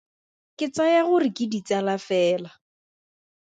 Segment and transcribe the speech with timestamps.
[0.57, 2.51] Ke tsaya gore ke ditsala fela.